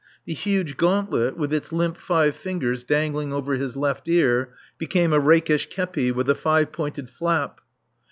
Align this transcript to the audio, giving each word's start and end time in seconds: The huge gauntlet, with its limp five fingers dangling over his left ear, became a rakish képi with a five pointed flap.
The 0.25 0.33
huge 0.33 0.77
gauntlet, 0.77 1.37
with 1.37 1.53
its 1.53 1.71
limp 1.71 1.95
five 1.95 2.35
fingers 2.35 2.83
dangling 2.83 3.31
over 3.31 3.53
his 3.53 3.77
left 3.77 4.09
ear, 4.09 4.55
became 4.79 5.13
a 5.13 5.19
rakish 5.19 5.69
képi 5.69 6.11
with 6.11 6.27
a 6.27 6.33
five 6.33 6.71
pointed 6.71 7.07
flap. 7.07 7.61